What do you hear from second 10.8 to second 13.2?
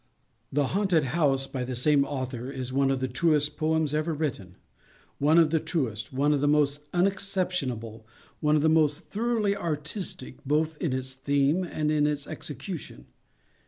in its theme and in its execution.